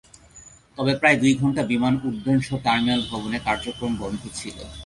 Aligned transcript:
তবে 0.77 0.93
প্রায় 1.01 1.17
দুই 1.21 1.33
ঘণ্টা 1.41 1.61
বিমান 1.71 1.93
উড্ডয়নসহ 2.07 2.55
টার্মিনাল 2.65 3.01
ভবনে 3.11 3.37
কার্যক্রম 3.47 3.91
বন্ধ 4.01 4.21
ছিল। 4.39 4.57